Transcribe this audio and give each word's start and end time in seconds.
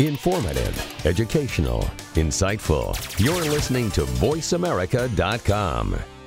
Informative, 0.00 1.04
educational, 1.04 1.80
insightful. 2.14 2.96
You're 3.22 3.44
listening 3.44 3.90
to 3.90 4.04
VoiceAmerica.com. 4.04 6.19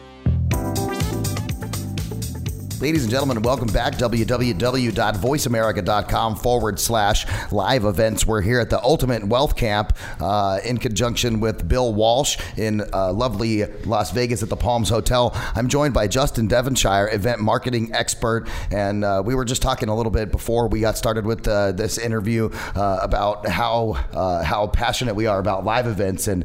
Ladies 2.83 3.03
and 3.03 3.11
gentlemen, 3.11 3.41
welcome 3.43 3.69
back. 3.69 3.93
www.voiceamerica.com 3.93 6.35
forward 6.35 6.79
slash 6.81 7.25
live 7.49 7.85
events. 7.85 8.27
We're 8.27 8.41
here 8.41 8.59
at 8.59 8.69
the 8.69 8.83
Ultimate 8.83 9.25
Wealth 9.25 9.55
Camp 9.55 9.95
uh, 10.19 10.59
in 10.65 10.77
conjunction 10.77 11.39
with 11.39 11.65
Bill 11.65 11.93
Walsh 11.93 12.37
in 12.57 12.81
uh, 12.91 13.13
lovely 13.13 13.63
Las 13.85 14.11
Vegas 14.11 14.43
at 14.43 14.49
the 14.49 14.57
Palms 14.57 14.89
Hotel. 14.89 15.31
I'm 15.55 15.69
joined 15.69 15.93
by 15.93 16.09
Justin 16.09 16.47
Devonshire, 16.47 17.07
event 17.13 17.39
marketing 17.39 17.93
expert. 17.93 18.49
And 18.69 19.05
uh, 19.05 19.23
we 19.25 19.33
were 19.33 19.45
just 19.45 19.61
talking 19.61 19.87
a 19.87 19.95
little 19.95 20.11
bit 20.11 20.29
before 20.29 20.67
we 20.67 20.81
got 20.81 20.97
started 20.97 21.25
with 21.25 21.47
uh, 21.47 21.71
this 21.71 21.97
interview 21.97 22.49
uh, 22.75 22.99
about 23.01 23.47
how 23.47 23.91
uh, 24.11 24.43
how 24.43 24.67
passionate 24.67 25.15
we 25.15 25.25
are 25.25 25.39
about 25.39 25.63
live 25.63 25.87
events 25.87 26.27
and, 26.27 26.43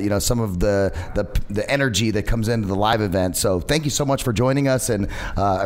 you 0.00 0.08
know, 0.08 0.18
some 0.18 0.40
of 0.40 0.60
the, 0.60 0.96
the, 1.14 1.26
the 1.52 1.70
energy 1.70 2.10
that 2.10 2.22
comes 2.22 2.48
into 2.48 2.68
the 2.68 2.74
live 2.74 3.02
event. 3.02 3.36
So 3.36 3.60
thank 3.60 3.84
you 3.84 3.90
so 3.90 4.06
much 4.06 4.22
for 4.22 4.32
joining 4.32 4.66
us. 4.66 4.88
And 4.88 5.10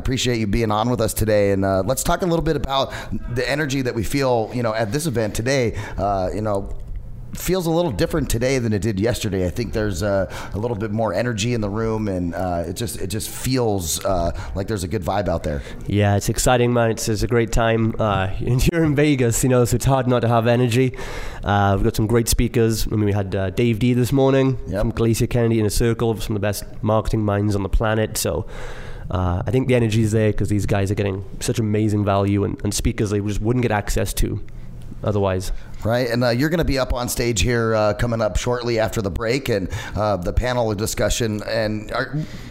appreciate 0.09 0.39
you 0.39 0.47
being 0.47 0.71
on 0.71 0.89
with 0.89 1.03
us 1.03 1.13
today. 1.13 1.53
And 1.53 1.67
uh, 1.67 1.83
let's 1.85 2.03
talk 2.03 2.23
a 2.23 2.25
little 2.25 2.43
bit 2.43 2.57
about 2.57 2.95
the 3.35 3.47
energy 3.47 3.83
that 3.83 3.95
we 3.95 4.03
feel, 4.03 4.51
you 4.55 4.63
know, 4.63 4.73
at 4.73 4.91
this 4.91 5.05
event 5.05 5.35
today. 5.35 5.75
Uh, 5.99 6.31
you 6.35 6.41
know, 6.41 6.75
feels 7.35 7.67
a 7.67 7.71
little 7.71 7.91
different 7.91 8.31
today 8.31 8.59
than 8.59 8.73
it 8.73 8.81
did 8.81 8.99
yesterday. 8.99 9.47
I 9.47 9.51
think 9.51 9.75
there's 9.75 10.01
a, 10.01 10.33
a 10.55 10.59
little 10.59 10.79
bit 10.79 10.93
more 10.93 11.13
energy 11.13 11.53
in 11.53 11.61
the 11.61 11.69
room, 11.69 12.09
and 12.09 12.35
uh, 12.35 12.65
it 12.67 12.73
just 12.73 13.03
it 13.03 13.09
just 13.09 13.29
feels 13.29 14.03
uh, 14.03 14.33
like 14.55 14.67
there's 14.67 14.83
a 14.83 14.89
good 14.89 15.03
vibe 15.03 15.29
out 15.29 15.43
there. 15.43 15.61
Yeah, 15.87 16.17
it's 16.17 16.31
exciting, 16.31 16.73
man. 16.73 16.93
It's, 16.93 17.07
it's 17.07 17.23
a 17.23 17.29
great 17.29 17.53
time. 17.53 17.95
Uh, 17.99 18.31
you're 18.41 18.85
in 18.85 18.95
Vegas, 18.95 19.43
you 19.43 19.51
know, 19.51 19.67
so 19.67 19.75
it's 19.75 19.85
hard 19.85 20.09
not 20.09 20.21
to 20.21 20.29
have 20.29 20.47
energy. 20.47 20.97
Uh, 21.45 21.75
we've 21.77 21.85
got 21.85 21.97
some 21.97 22.07
great 22.07 22.29
speakers. 22.29 22.87
I 22.87 22.93
mean, 22.93 23.05
we 23.05 23.13
had 23.13 23.35
uh, 23.35 23.51
Dave 23.51 23.79
Dee 23.79 23.93
this 23.93 24.11
morning 24.11 24.59
yep. 24.69 24.81
from 24.81 24.93
Glazer 24.93 25.29
Kennedy 25.29 25.61
Insider's 25.61 25.75
Circle, 25.75 26.13
of 26.13 26.23
some 26.23 26.35
of 26.35 26.41
the 26.41 26.47
best 26.47 26.65
marketing 26.83 27.27
minds 27.27 27.55
on 27.55 27.63
the 27.63 27.69
planet. 27.69 28.17
So 28.17 28.47
uh, 29.11 29.43
I 29.47 29.51
think 29.51 29.69
the 29.69 29.75
energy 29.75 30.03
is 30.03 30.13
there 30.13 30.33
because 30.33 30.49
these 30.49 30.67
guys 30.67 30.91
are 30.91 30.95
getting 30.95 31.25
such 31.41 31.59
amazing 31.59 32.05
value 32.05 32.45
and, 32.45 32.63
and 32.63 32.75
speakers 32.75 33.11
they 33.11 33.21
just 33.21 33.41
wouldn't 33.41 33.63
get 33.63 33.73
access 33.73 34.13
to 34.15 34.41
otherwise. 35.03 35.53
Right, 35.85 36.11
and 36.11 36.25
uh, 36.25 36.31
you're 36.31 36.49
going 36.49 36.59
to 36.59 36.65
be 36.65 36.79
up 36.79 36.93
on 36.93 37.09
stage 37.09 37.43
here 37.43 37.75
uh, 37.75 37.95
coming 37.95 38.21
up 38.21 38.37
shortly 38.37 38.81
after 38.81 39.01
the 39.01 39.11
break 39.11 39.49
and 39.49 39.69
uh, 39.95 40.17
the 40.17 40.33
panel 40.33 40.75
discussion, 40.75 41.41
and 41.45 41.93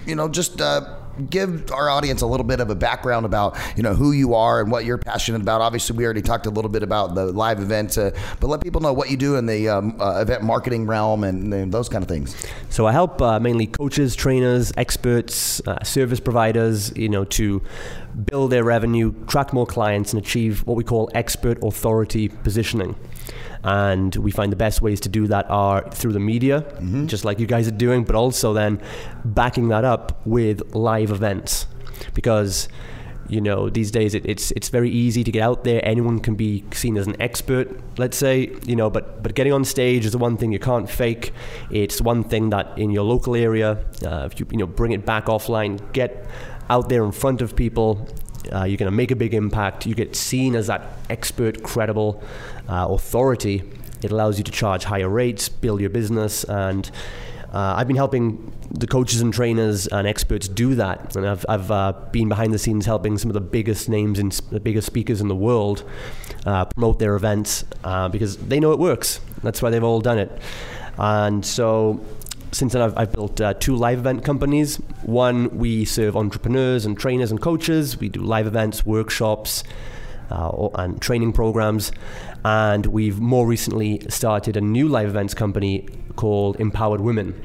you 0.05 0.15
know 0.15 0.29
just 0.29 0.61
uh, 0.61 0.96
give 1.29 1.71
our 1.71 1.89
audience 1.89 2.21
a 2.21 2.27
little 2.27 2.45
bit 2.45 2.59
of 2.59 2.69
a 2.69 2.75
background 2.75 3.25
about 3.25 3.57
you 3.75 3.83
know 3.83 3.93
who 3.93 4.11
you 4.11 4.33
are 4.33 4.61
and 4.61 4.71
what 4.71 4.85
you're 4.85 4.97
passionate 4.97 5.41
about. 5.41 5.61
Obviously, 5.61 5.95
we 5.95 6.05
already 6.05 6.21
talked 6.21 6.45
a 6.45 6.49
little 6.49 6.69
bit 6.69 6.83
about 6.83 7.15
the 7.15 7.25
live 7.25 7.59
event, 7.59 7.97
uh, 7.97 8.11
but 8.39 8.47
let 8.47 8.61
people 8.61 8.81
know 8.81 8.93
what 8.93 9.09
you 9.09 9.17
do 9.17 9.35
in 9.35 9.45
the 9.45 9.69
um, 9.69 9.99
uh, 9.99 10.21
event 10.21 10.43
marketing 10.43 10.85
realm 10.87 11.23
and, 11.23 11.53
and, 11.53 11.71
those 11.71 11.89
kind 11.89 12.01
of 12.01 12.07
things. 12.07 12.35
So 12.69 12.87
I 12.87 12.91
help 12.91 13.21
uh, 13.21 13.39
mainly 13.39 13.67
coaches, 13.67 14.15
trainers, 14.15 14.71
experts, 14.77 15.61
uh, 15.67 15.83
service 15.83 16.19
providers, 16.19 16.95
you 16.95 17.09
know, 17.09 17.25
to 17.25 17.61
build 18.25 18.51
their 18.51 18.63
revenue, 18.63 19.13
track 19.25 19.53
more 19.53 19.65
clients, 19.65 20.13
and 20.13 20.21
achieve 20.21 20.65
what 20.65 20.75
we 20.75 20.83
call 20.83 21.09
expert 21.13 21.57
authority 21.63 22.29
positioning. 22.29 22.95
And 23.63 24.15
we 24.15 24.31
find 24.31 24.51
the 24.51 24.57
best 24.57 24.81
ways 24.81 24.99
to 25.01 25.09
do 25.09 25.27
that 25.27 25.49
are 25.49 25.89
through 25.91 26.13
the 26.13 26.19
media, 26.19 26.61
mm-hmm. 26.61 27.07
just 27.07 27.25
like 27.25 27.39
you 27.39 27.47
guys 27.47 27.67
are 27.67 27.71
doing, 27.71 28.03
but 28.03 28.15
also 28.15 28.53
then 28.53 28.81
backing 29.25 29.69
that 29.69 29.83
up 29.83 30.25
with 30.25 30.73
live 30.73 31.11
events. 31.11 31.67
Because 32.13 32.69
you 33.29 33.41
know 33.41 33.69
these 33.69 33.91
days 33.91 34.13
it, 34.13 34.25
it's 34.25 34.51
it's 34.51 34.69
very 34.69 34.89
easy 34.89 35.23
to 35.23 35.31
get 35.31 35.41
out 35.41 35.63
there 35.63 35.81
anyone 35.83 36.19
can 36.19 36.35
be 36.35 36.63
seen 36.71 36.97
as 36.97 37.07
an 37.07 37.21
expert 37.21 37.79
let's 37.97 38.17
say 38.17 38.51
you 38.65 38.75
know 38.75 38.89
but 38.89 39.21
but 39.21 39.35
getting 39.35 39.53
on 39.53 39.65
stage 39.65 40.05
is 40.05 40.11
the 40.13 40.17
one 40.17 40.37
thing 40.37 40.51
you 40.51 40.59
can't 40.59 40.89
fake 40.89 41.33
it's 41.69 42.01
one 42.01 42.23
thing 42.23 42.49
that 42.49 42.77
in 42.77 42.89
your 42.89 43.03
local 43.03 43.35
area 43.35 43.83
uh, 44.05 44.27
if 44.31 44.39
you 44.39 44.47
you 44.51 44.57
know 44.57 44.67
bring 44.67 44.91
it 44.91 45.05
back 45.05 45.25
offline 45.25 45.79
get 45.93 46.25
out 46.69 46.89
there 46.89 47.03
in 47.03 47.11
front 47.11 47.41
of 47.41 47.55
people 47.55 48.07
uh, 48.53 48.63
you're 48.63 48.77
going 48.77 48.89
to 48.89 48.95
make 48.95 49.11
a 49.11 49.15
big 49.15 49.33
impact. 49.33 49.85
You 49.85 49.95
get 49.95 50.15
seen 50.15 50.55
as 50.55 50.67
that 50.67 50.87
expert, 51.09 51.63
credible 51.63 52.23
uh, 52.69 52.87
authority. 52.89 53.63
It 54.01 54.11
allows 54.11 54.37
you 54.37 54.43
to 54.43 54.51
charge 54.51 54.83
higher 54.83 55.09
rates, 55.09 55.49
build 55.49 55.81
your 55.81 55.89
business, 55.89 56.43
and 56.43 56.89
uh, 57.53 57.75
I've 57.77 57.87
been 57.87 57.95
helping 57.95 58.53
the 58.71 58.87
coaches 58.87 59.21
and 59.21 59.33
trainers 59.33 59.87
and 59.87 60.07
experts 60.07 60.47
do 60.47 60.75
that, 60.75 61.15
and 61.15 61.25
I've, 61.25 61.45
I've 61.47 61.71
uh, 61.71 61.93
been 62.11 62.29
behind 62.29 62.53
the 62.53 62.59
scenes 62.59 62.85
helping 62.85 63.17
some 63.17 63.29
of 63.29 63.33
the 63.33 63.41
biggest 63.41 63.89
names 63.89 64.19
and 64.19 64.31
the 64.51 64.59
biggest 64.59 64.87
speakers 64.87 65.21
in 65.21 65.27
the 65.27 65.35
world 65.35 65.83
uh, 66.45 66.65
promote 66.65 66.99
their 66.99 67.15
events 67.15 67.65
uh, 67.83 68.09
because 68.09 68.37
they 68.37 68.59
know 68.59 68.71
it 68.71 68.79
works. 68.79 69.19
That's 69.43 69.61
why 69.61 69.69
they've 69.69 69.83
all 69.83 70.01
done 70.01 70.19
it, 70.19 70.31
and 70.97 71.45
so 71.45 72.03
since 72.51 72.73
then, 72.73 72.81
I've, 72.81 72.97
I've 72.97 73.11
built 73.11 73.39
uh, 73.41 73.53
two 73.55 73.75
live 73.75 73.99
event 73.99 74.23
companies. 74.23 74.77
One, 75.03 75.57
we 75.57 75.85
serve 75.85 76.15
entrepreneurs 76.15 76.85
and 76.85 76.97
trainers 76.97 77.29
and 77.29 77.41
coaches. 77.41 77.99
We 77.99 78.09
do 78.09 78.21
live 78.21 78.47
events, 78.47 78.85
workshops, 78.85 79.63
uh, 80.29 80.69
and 80.75 81.01
training 81.01 81.33
programs. 81.33 81.91
And 82.43 82.85
we've 82.85 83.19
more 83.19 83.47
recently 83.47 84.01
started 84.09 84.57
a 84.57 84.61
new 84.61 84.87
live 84.87 85.09
events 85.09 85.33
company 85.33 85.87
called 86.15 86.59
Empowered 86.59 87.01
Women. 87.01 87.41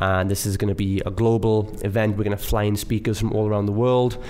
And 0.00 0.30
this 0.30 0.46
is 0.46 0.56
going 0.56 0.68
to 0.68 0.74
be 0.74 1.00
a 1.06 1.10
global 1.10 1.74
event. 1.82 2.16
We're 2.16 2.24
going 2.24 2.36
to 2.36 2.42
fly 2.42 2.64
in 2.64 2.76
speakers 2.76 3.18
from 3.18 3.32
all 3.32 3.48
around 3.48 3.66
the 3.66 3.72
world. 3.72 4.22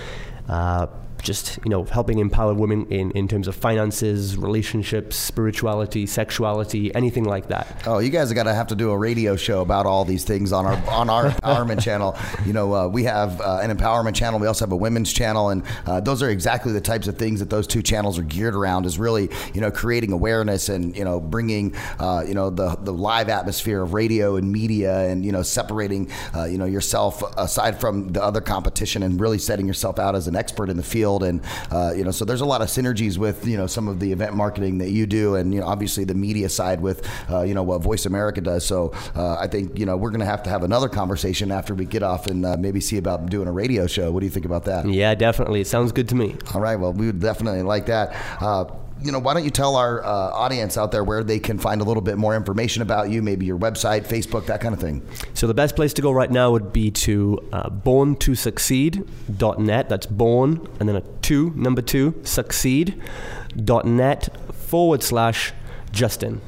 Uh, 0.47 0.87
just 1.21 1.59
you 1.63 1.69
know 1.69 1.83
helping 1.85 2.19
empower 2.19 2.53
women 2.53 2.85
in, 2.87 3.11
in 3.11 3.27
terms 3.27 3.47
of 3.47 3.55
finances, 3.55 4.37
relationships, 4.37 5.15
spirituality, 5.15 6.05
sexuality, 6.05 6.93
anything 6.95 7.23
like 7.23 7.47
that. 7.47 7.83
Oh, 7.85 7.99
you 7.99 8.09
guys 8.09 8.31
are 8.31 8.35
gonna 8.35 8.53
have 8.53 8.67
to 8.67 8.75
do 8.75 8.91
a 8.91 8.97
radio 8.97 9.35
show 9.35 9.61
about 9.61 9.85
all 9.85 10.05
these 10.05 10.23
things 10.23 10.51
on 10.51 10.65
our 10.65 10.77
on 10.89 11.09
our 11.09 11.29
empowerment 11.31 11.81
channel. 11.81 12.17
You 12.45 12.53
know, 12.53 12.73
uh, 12.73 12.87
we 12.87 13.03
have 13.03 13.41
uh, 13.41 13.59
an 13.61 13.75
empowerment 13.75 14.15
channel. 14.15 14.39
We 14.39 14.47
also 14.47 14.65
have 14.65 14.71
a 14.71 14.77
women's 14.77 15.11
channel, 15.11 15.49
and 15.49 15.63
uh, 15.85 15.99
those 15.99 16.21
are 16.21 16.29
exactly 16.29 16.71
the 16.71 16.81
types 16.81 17.07
of 17.07 17.17
things 17.17 17.39
that 17.39 17.49
those 17.49 17.67
two 17.67 17.81
channels 17.81 18.19
are 18.19 18.23
geared 18.23 18.55
around. 18.55 18.85
Is 18.85 18.99
really 18.99 19.29
you 19.53 19.61
know 19.61 19.71
creating 19.71 20.11
awareness 20.11 20.69
and 20.69 20.95
you 20.95 21.03
know 21.03 21.19
bringing 21.19 21.75
uh, 21.99 22.23
you 22.27 22.33
know 22.33 22.49
the 22.49 22.75
the 22.75 22.93
live 22.93 23.29
atmosphere 23.29 23.81
of 23.81 23.93
radio 23.93 24.35
and 24.35 24.51
media, 24.51 24.99
and 25.09 25.25
you 25.25 25.31
know 25.31 25.41
separating 25.41 26.09
uh, 26.35 26.45
you 26.45 26.57
know 26.57 26.65
yourself 26.65 27.23
aside 27.37 27.79
from 27.79 28.09
the 28.09 28.23
other 28.23 28.41
competition, 28.41 29.03
and 29.03 29.19
really 29.19 29.39
setting 29.39 29.67
yourself 29.67 29.99
out 29.99 30.15
as 30.15 30.27
an 30.27 30.35
expert 30.35 30.69
in 30.69 30.77
the 30.77 30.83
field 30.83 31.06
field, 31.07 31.23
and 31.23 31.41
uh, 31.71 31.93
you 31.95 32.03
know, 32.03 32.11
so 32.11 32.25
there's 32.25 32.41
a 32.41 32.45
lot 32.45 32.61
of 32.61 32.67
synergies 32.67 33.17
with 33.17 33.47
you 33.47 33.57
know 33.57 33.67
some 33.67 33.87
of 33.87 33.99
the 33.99 34.11
event 34.11 34.35
marketing 34.35 34.79
that 34.79 34.89
you 34.89 35.05
do, 35.05 35.35
and 35.35 35.53
you 35.53 35.59
know, 35.59 35.67
obviously 35.67 36.03
the 36.03 36.13
media 36.13 36.49
side 36.49 36.81
with 36.81 37.07
uh, 37.29 37.41
you 37.41 37.53
know 37.53 37.63
what 37.63 37.81
Voice 37.81 38.05
America 38.05 38.41
does. 38.41 38.65
So 38.65 38.91
uh, 39.15 39.37
I 39.39 39.47
think 39.47 39.77
you 39.79 39.85
know 39.85 39.95
we're 39.97 40.11
going 40.11 40.19
to 40.19 40.25
have 40.25 40.43
to 40.43 40.49
have 40.49 40.63
another 40.63 40.89
conversation 40.89 41.51
after 41.51 41.73
we 41.73 41.85
get 41.85 42.03
off 42.03 42.27
and 42.27 42.45
uh, 42.45 42.57
maybe 42.57 42.81
see 42.81 42.97
about 42.97 43.29
doing 43.29 43.47
a 43.47 43.51
radio 43.51 43.87
show. 43.87 44.11
What 44.11 44.19
do 44.19 44.25
you 44.25 44.31
think 44.31 44.45
about 44.45 44.65
that? 44.65 44.87
Yeah, 44.87 45.15
definitely. 45.15 45.61
It 45.61 45.67
sounds 45.67 45.91
good 45.91 46.09
to 46.09 46.15
me. 46.15 46.35
All 46.53 46.61
right. 46.61 46.75
Well, 46.75 46.93
we 46.93 47.07
would 47.07 47.19
definitely 47.19 47.63
like 47.63 47.85
that 47.87 48.15
uh, 48.41 48.65
you 49.01 49.11
know, 49.11 49.19
why 49.19 49.33
don't 49.33 49.43
you 49.43 49.51
tell 49.51 49.75
our 49.75 50.01
uh, 50.03 50.09
audience 50.09 50.77
out 50.77 50.91
there 50.91 51.03
where 51.03 51.23
they 51.23 51.39
can 51.39 51.59
find 51.59 51.81
a 51.81 51.83
little 51.83 52.01
bit 52.01 52.17
more 52.17 52.33
information 52.35 52.81
about 52.81 53.09
you, 53.09 53.21
maybe 53.21 53.45
your 53.45 53.57
website, 53.57 54.07
Facebook, 54.07 54.45
that 54.47 54.61
kind 54.61 54.73
of 54.73 54.79
thing? 54.79 55.05
So 55.33 55.47
the 55.47 55.53
best 55.53 55.75
place 55.75 55.91
to 55.93 56.01
go 56.01 56.11
right 56.11 56.31
now 56.31 56.51
would 56.51 56.73
be 56.73 56.91
to 56.91 57.39
uh, 57.51 57.69
borntosucceed.net. 57.69 59.89
That's 59.89 60.05
born 60.05 60.67
and 60.79 60.89
then 60.89 60.95
a 60.95 61.01
two, 61.21 61.51
number 61.55 61.81
two, 61.81 62.15
succeed.net 62.23 64.53
forward 64.53 65.03
slash 65.03 65.53
Justin. 65.91 66.41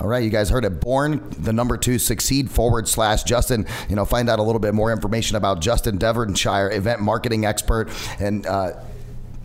All 0.00 0.08
right, 0.08 0.24
you 0.24 0.30
guys 0.30 0.50
heard 0.50 0.64
it. 0.64 0.80
Born 0.80 1.22
the 1.38 1.52
number 1.52 1.76
two 1.76 2.00
succeed 2.00 2.50
forward 2.50 2.88
slash 2.88 3.22
Justin. 3.22 3.64
You 3.88 3.94
know, 3.94 4.04
find 4.04 4.28
out 4.28 4.40
a 4.40 4.42
little 4.42 4.58
bit 4.58 4.74
more 4.74 4.90
information 4.92 5.36
about 5.36 5.60
Justin 5.60 5.98
Devonshire, 5.98 6.72
event 6.72 7.00
marketing 7.00 7.44
expert, 7.44 7.90
and 8.18 8.44
uh, 8.44 8.72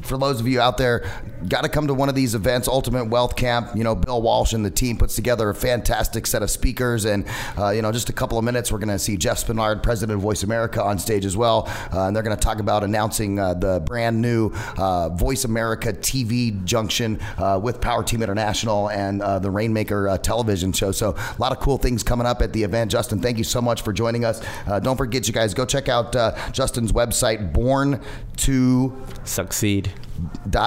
for 0.02 0.18
those 0.18 0.40
of 0.40 0.48
you 0.48 0.60
out 0.60 0.78
there, 0.78 1.06
got 1.48 1.62
to 1.62 1.70
come 1.70 1.88
to 1.88 1.94
one 1.94 2.10
of 2.10 2.16
these 2.16 2.36
events, 2.36 2.68
Ultimate 2.68 3.06
Wealth 3.06 3.36
Camp. 3.36 3.76
You 3.76 3.84
know, 3.84 3.96
Bill 3.96 4.22
Walsh 4.22 4.54
and 4.54 4.66
the 4.66 4.72
team 4.72 4.98
puts 4.98 5.16
together 5.16 5.50
a 5.50 5.56
fantastic 5.56 6.28
set 6.28 6.44
of 6.44 6.50
speakers. 6.50 7.06
And, 7.06 7.26
uh, 7.58 7.70
you 7.70 7.82
know, 7.82 7.92
just 7.92 8.10
a 8.10 8.14
couple 8.14 8.38
of 8.38 8.44
minutes, 8.44 8.72
we're 8.72 8.80
going 8.80 8.90
to 8.90 9.00
see 9.00 9.18
Jeff 9.18 9.46
Spenard, 9.46 9.84
president 9.84 10.18
of 10.18 10.22
Voice 10.22 10.44
America, 10.44 10.84
on 10.84 11.00
stage 11.00 11.26
as 11.26 11.38
well. 11.38 11.68
Uh, 11.94 12.08
and 12.08 12.16
they're 12.16 12.24
going 12.24 12.36
to 12.36 12.42
talk 12.42 12.60
about 12.60 12.84
announcing 12.84 13.40
uh, 13.40 13.54
the 13.54 13.82
brand 13.86 14.22
new 14.22 14.52
uh, 14.78 15.10
Voice 15.10 15.46
America 15.46 15.94
TV 15.94 16.64
junction 16.66 17.20
uh, 17.38 17.60
with 17.62 17.82
Power 17.82 18.04
Team 18.04 18.22
International 18.22 18.90
and 18.90 19.22
uh, 19.22 19.40
the 19.40 19.52
Rainmaker 19.52 20.18
television 20.22 20.72
show. 20.72 20.92
So, 20.92 21.16
a 21.16 21.36
lot 21.40 21.52
of 21.52 21.60
cool 21.60 21.78
things 21.78 22.04
coming 22.04 22.26
up 22.26 22.42
at 22.42 22.54
the 22.54 22.64
event. 22.64 22.92
Justin, 22.92 23.22
thank 23.22 23.38
you 23.38 23.44
so 23.44 23.62
much 23.62 23.82
for 23.82 23.94
joining 23.94 24.26
us. 24.26 24.42
don't 24.82 24.98
forget, 24.98 25.28
you 25.28 25.34
guys, 25.34 25.54
go 25.54 25.66
check 25.66 25.90
out 25.90 26.14
Justin's 26.54 26.92
website, 26.92 27.54
Born 27.54 28.02
to 28.40 28.94
Succeed 29.24 29.94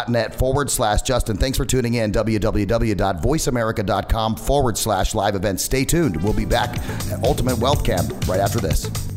net 0.08 0.34
forward 0.34 0.70
slash 0.70 1.02
Justin. 1.02 1.36
Thanks 1.36 1.58
for 1.58 1.64
tuning 1.64 1.94
in. 1.94 2.12
www.voiceamerica.com 2.12 4.36
forward 4.36 4.78
slash 4.78 5.14
live 5.14 5.34
events. 5.34 5.64
Stay 5.64 5.84
tuned. 5.84 6.22
We'll 6.22 6.32
be 6.32 6.44
back 6.44 6.78
at 7.10 7.24
Ultimate 7.24 7.58
Wealth 7.58 7.84
Camp 7.84 8.28
right 8.28 8.38
after 8.40 8.60
this. 8.60 9.11